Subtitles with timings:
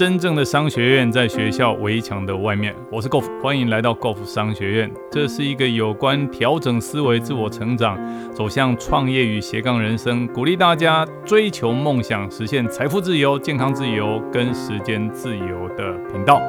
[0.00, 2.74] 真正的商学院在学校围墙的外面。
[2.90, 4.90] 我是 Golf，欢迎来到 Golf 商学院。
[5.12, 7.98] 这是一个有关调整思维、自我成长、
[8.32, 16.40] 走向创业与斜杠人生，鼓励大家追求梦想、实现财富自由、健康自由跟时间自由的频道。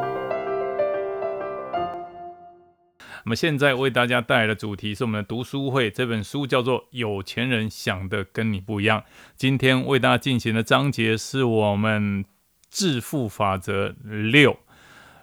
[3.25, 9.01] 那么现在为大家带来的主题是我们的读书会，这本书叫做《有钱人想的跟你不一样》。
[9.35, 12.23] 今天为大家进行的章节是我们。
[12.71, 14.57] 致富法则六：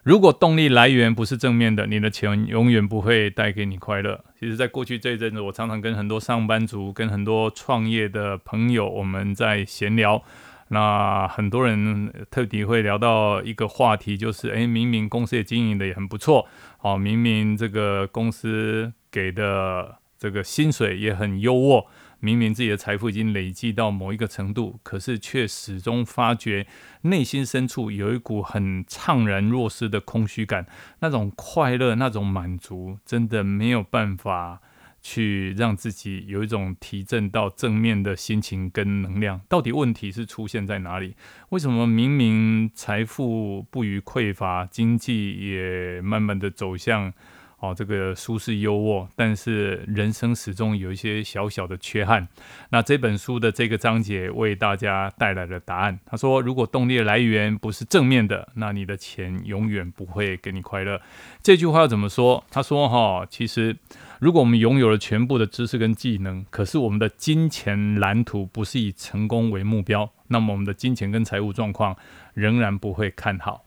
[0.05, 4.23] 如果动力来源不是正面的，你的钱永远不会带给你快乐。
[4.39, 10.23] 其实，在过去这一阵子，我常常跟很多上班族、跟很多创业的朋友，我们在闲聊。
[10.71, 16.47] 那很多人特地会聊到一个话题，就是：诶，明明公司也经营的也很不错，
[16.83, 21.87] 哦，明明这个公司给的这个薪水也很优渥。
[22.21, 26.67] 明明自己的财富已经累积到某一个程度，可是却始终发觉
[27.03, 30.67] 内心深处有一股很怅然若失的空虚感。
[31.01, 34.61] 那种快乐、那种满足，真的没有办法
[35.01, 39.41] 去让自己有一种提振到正面的心情跟能量。
[39.49, 41.15] 到底问题是出现在哪里？
[41.51, 47.13] 为什么明明财富不予匮乏，经济也慢慢的走向？
[47.61, 52.29] 哦，这个舒适优渥，但是人生始终有一些小小的缺憾。
[52.71, 55.99] 那这本书的这个章节为大家带来了答案。
[56.07, 61.01] 他说，如果动力来源不是正面的，那你的钱永远不会给你快乐。
[61.43, 62.45] 这句话要怎么说？
[62.49, 63.77] 他说，哈，其实
[64.21, 71.97] 如果我们拥有了全部的知识跟技能，可是我们的金钱蓝图不是以成功为目标，那么我们的金钱跟财务状况
[72.35, 73.65] 仍然不会看好。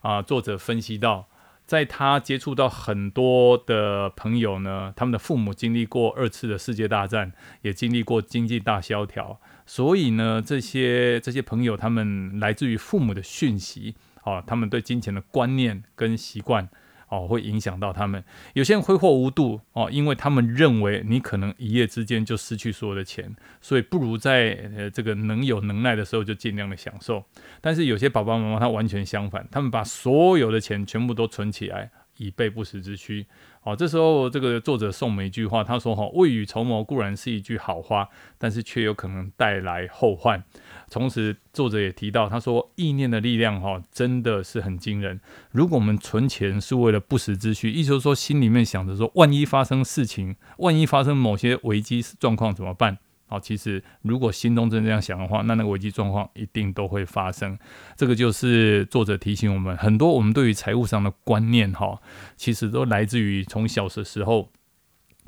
[0.00, 1.26] 啊，作者分析到。
[1.66, 16.68] 在他接触到很多的朋友呢，他们的父母经历过二次的世界大战，也经历过经济大萧条，所以呢，这些这些朋友他们来自于父母的讯息，哦，他们对金钱的观念跟习惯。
[17.14, 18.22] 哦，会影响到他们。
[18.54, 27.24] 有些人挥霍无度哦，因为他们认为你可能一夜之间就失去所有的钱，所以不如在呃这个能有能耐的时候就尽量的享受。
[27.60, 31.90] 但是有些爸爸妈妈他完全相反，他们把所有的钱全部都存起来。
[32.16, 33.26] 以备不时之需。
[33.60, 40.44] 好，这时候这个作者送我们一句话，他说：“哈，未雨绸缪固然是一句好话，但是却有可能带来后患。”
[40.92, 45.20] 同时，作者也提到，他说：“意念的力量，哈，真的是很惊人。
[45.50, 52.98] 如果我们存钱是为了不时之需，意思是说，心里面想着说，万一发生事情，万一发生某些危机状况怎么办？”
[53.34, 57.58] 好，其实如果心中真这样想的话，那那个危机状况一定都会发生。
[57.96, 62.00] 这个就是作者提醒我们，很多我们对于财务上的观念，哈，
[62.36, 64.50] 其实都来自于从小的时候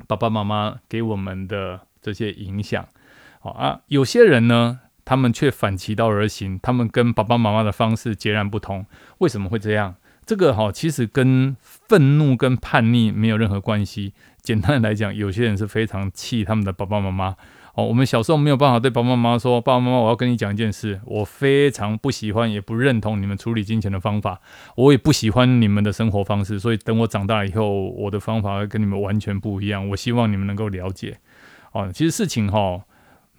[0.07, 2.87] 爸爸妈妈给我们的这些影响。
[3.41, 8.85] 好啊，有些人呢，他们却反其道而行，他们跟爸爸妈妈的方式截然不同。
[9.17, 9.95] 为什么会这样？
[10.25, 14.13] 这个哈，其实跟愤怒跟叛逆没有任何关系。
[14.41, 17.35] 简单的来讲，有些人是非常气他们的爸爸妈妈。
[17.77, 24.41] 哦，我们小时候没有办法对爸爸妈妈说：“爸爸妈妈，我要跟你讲一件事，我非常不喜欢，也不认同你们处理金钱的方法，
[24.75, 29.87] 我也不喜欢你们的生活方式，所以等我长大以后，我的方法跟你们完全不一样。
[29.89, 31.19] 我希望你们能够了解。
[31.71, 32.81] 哦，其实事情哈。”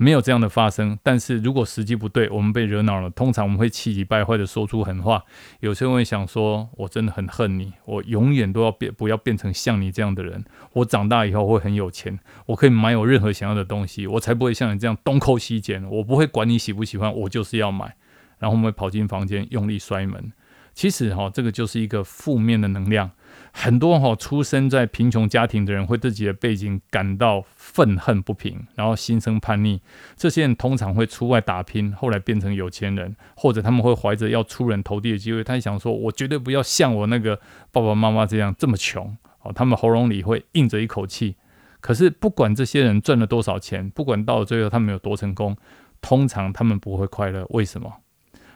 [0.01, 5.25] 没有这样的发生，但是如果时机不对，我们被惹恼了，通常我们会气急败坏的说出狠话。
[5.59, 10.45] 有些人会想说：“我真的很恨你，我永远都要变，不要变成像你这样的人。
[10.75, 12.17] 我长大以后会很有钱，
[12.47, 15.85] 我可以买有任何想要的东西，我才不会像你这样东抠西捡。
[15.91, 17.97] 我不会管你喜不喜欢，我就是要买。
[18.39, 20.33] 然后我们会跑进房间，用力摔门。
[20.75, 23.11] 其实哈，这个就是一个负面的能量。
[23.53, 29.81] 很多哈出生在贫穷家庭的人，会对自己的背景感到愤恨不平，然后心生叛逆。
[30.17, 37.41] 这些人通常会出外打拼，后来变成有钱人，或者他们会怀着要出人头地的机会，他想说：“我绝对不要像我那个
[37.73, 41.37] 爸爸妈妈这样这么穷。”哦，他们喉咙里会硬着一口气。
[41.81, 45.57] 可是不管这些人赚了多少钱，不管到了最后他们有多成功，
[46.01, 47.47] 通常他们不会快乐。
[47.51, 47.93] 为什么？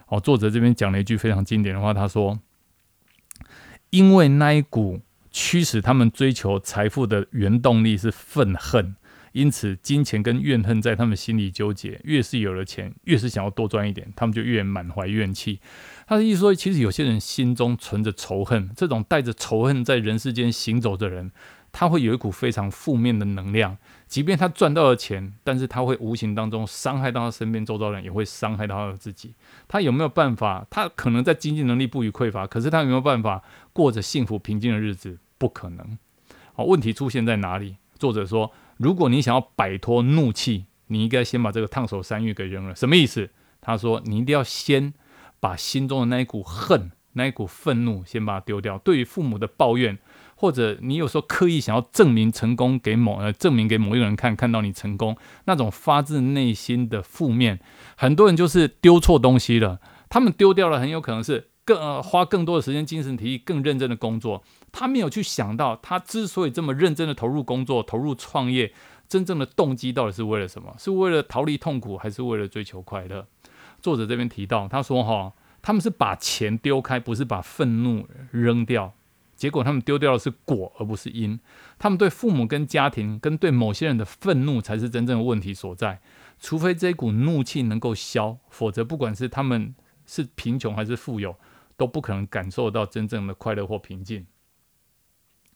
[0.09, 2.39] 哦，作者这边讲了一句非常经典的话，他说。
[3.93, 8.97] 因为那一股驱使他们追求财富的原动力是愤恨，
[9.33, 12.01] 因此金钱跟怨恨在他们心里纠结。
[12.05, 15.61] 越是有了钱，越是想要多赚一点，他们就越满怀怨气。
[16.07, 21.31] 他的意思说，其实有些人心中存着仇恨，这种带着仇恨在人世间行走的人。
[21.73, 23.77] 他会有一股非常负面的能量，
[24.07, 29.35] 即便他赚到了钱，但是他会无形当中伤害到他身边周遭人，也会伤害到他自己。
[29.67, 30.67] 他有没有办法？
[30.69, 33.43] 他可能在经济能力不予匮乏，可是他有没有办法
[33.73, 35.19] 过着幸福平静的日子？
[35.39, 35.99] 不可能。
[36.53, 37.77] 好，问题出现在哪里？
[37.99, 42.77] 作者说，如果你想要摆脱怒气，你应该先把这个烫手山芋给扔了。
[42.77, 43.31] 什么意思？
[43.63, 44.93] 他说，你一定要先
[45.41, 48.77] 把心中的那一股恨、那一股愤怒先把它丢掉。
[48.77, 49.99] 对于父母的抱怨，
[50.43, 57.61] 或者你有时候刻意想要证明成功给某呃证明给某一个人看，看到你成功那种发自内心的负面，
[57.97, 59.79] 很多人就是丢错东西了。
[60.11, 64.43] 他们丢掉了，很有可能是更呃、花更多的时间、精神、体力，更认真的工作。
[64.73, 68.73] 他没有去想到，他之所以这么认真的投入工作、投入创业，
[69.09, 70.75] 真正的动机到底是为了什么？
[70.77, 73.29] 是为了逃离痛苦，还是为了追求快乐？
[73.81, 78.95] 作者这边提到，他说：“哈，他们是把钱丢开，不是把愤怒扔掉。”
[79.43, 81.41] 结果他们丢掉的是果，而不是因。
[81.77, 86.01] 他们对父母、跟家庭、跟对某些人的愤怒，才是真正的问题所在。
[86.39, 89.75] 除非这股怒气能够消，否则不管是他们
[90.07, 91.35] 是贫穷还是富有，
[91.77, 94.25] 都不可能感受到真正的快乐或平静。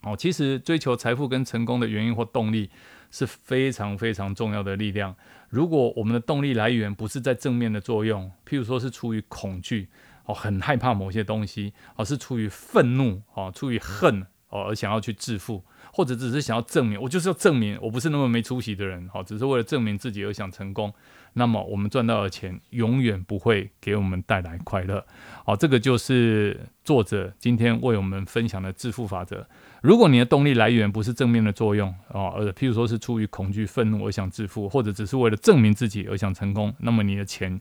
[0.03, 2.69] 哦，其实追求财富跟成功的原因或动力
[3.13, 5.15] 是非常非常重要的力量。
[5.49, 9.89] 如果我们的动力来源不是在正面的作用，譬如说是出于恐惧。
[10.27, 20.93] 哦，很害怕某些东西，而是出于愤怒，哦，出于恨，哦，而想要去致富，或者只是想要证明，我就是要证明我不是那么没出息的人，哦，只是为了证明自己而想成功。
[21.39, 25.05] 那么我们赚到的钱永远不会给我们带来快乐。
[25.45, 29.47] 好，这个就是作者今天为我们分享的致富法则。
[29.83, 37.61] 如果你的动力来源不是正面的作用，哦，而譬如说是出于恐惧、愤怒而想致富，或者只是为了证明自己而想成功，那么你的钱。